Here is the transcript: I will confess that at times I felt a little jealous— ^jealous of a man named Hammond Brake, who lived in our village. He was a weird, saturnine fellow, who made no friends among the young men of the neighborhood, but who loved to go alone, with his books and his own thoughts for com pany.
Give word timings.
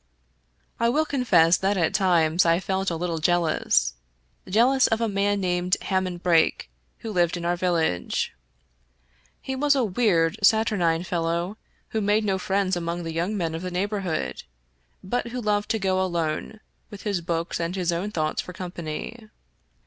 I 0.79 0.89
will 0.89 1.05
confess 1.05 1.57
that 1.57 1.77
at 1.77 1.93
times 1.93 2.43
I 2.43 2.59
felt 2.59 2.89
a 2.89 2.95
little 2.95 3.19
jealous— 3.19 3.93
^jealous 4.47 4.87
of 4.87 4.99
a 4.99 5.07
man 5.07 5.39
named 5.39 5.77
Hammond 5.79 6.23
Brake, 6.23 6.71
who 7.01 7.11
lived 7.11 7.37
in 7.37 7.45
our 7.45 7.55
village. 7.55 8.33
He 9.39 9.55
was 9.55 9.75
a 9.75 9.83
weird, 9.83 10.39
saturnine 10.41 11.03
fellow, 11.03 11.55
who 11.89 12.01
made 12.01 12.25
no 12.25 12.39
friends 12.39 12.75
among 12.75 13.03
the 13.03 13.13
young 13.13 13.37
men 13.37 13.53
of 13.53 13.61
the 13.61 13.69
neighborhood, 13.69 14.41
but 15.03 15.27
who 15.27 15.39
loved 15.39 15.69
to 15.69 15.77
go 15.77 16.01
alone, 16.01 16.61
with 16.89 17.03
his 17.03 17.21
books 17.21 17.59
and 17.59 17.75
his 17.75 17.91
own 17.91 18.09
thoughts 18.09 18.41
for 18.41 18.53
com 18.53 18.71
pany. 18.71 19.29